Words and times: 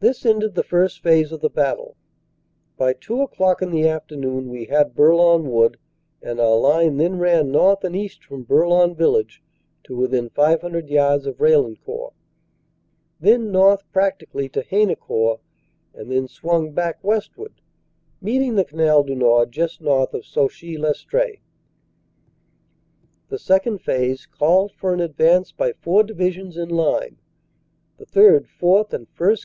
"This 0.00 0.24
ended 0.24 0.54
the 0.54 0.62
First 0.62 1.00
Phase 1.02 1.30
of 1.30 1.42
the 1.42 1.50
battle. 1.50 1.94
By 2.78 2.94
two 2.94 3.20
o 3.20 3.26
clock 3.26 3.60
in 3.60 3.70
the 3.70 3.86
afternoon, 3.86 4.48
we 4.48 4.64
had 4.64 4.94
Bourlon 4.94 5.50
Wood, 5.50 5.76
and 6.22 6.40
our 6.40 6.56
line 6.56 6.96
then 6.96 7.18
ran 7.18 7.52
north 7.52 7.84
and 7.84 7.94
east 7.94 8.24
from 8.24 8.44
Bourlon 8.44 8.94
village 8.94 9.42
to 9.84 9.94
within 9.94 10.30
500 10.30 10.88
yards 10.88 11.26
of 11.26 11.38
Raillencourt, 11.38 12.14
then 13.20 13.52
north 13.52 13.84
practically 13.92 14.48
to 14.48 14.62
Haynecourt, 14.62 15.38
and 15.92 16.10
then 16.10 16.26
swung 16.26 16.72
back 16.72 17.04
westward, 17.04 17.60
meeting 18.22 18.54
the 18.54 18.64
Canal 18.64 19.02
du 19.02 19.14
Nord 19.14 19.52
just 19.52 19.82
north 19.82 20.14
of 20.14 20.24
Sauchy 20.24 20.78
Lestree. 20.78 21.40
"The 23.28 23.38
Second 23.38 23.80
Phase 23.82 24.24
called 24.24 24.72
for 24.72 24.94
an 24.94 25.00
advance 25.00 25.52
by 25.52 25.74
four 25.74 26.04
Divisions 26.04 26.56
in 26.56 26.70
line, 26.70 27.18
the 27.98 28.06
3rd., 28.06 28.46
4th. 28.48 28.94
and 28.94 29.06
1st. 29.14 29.36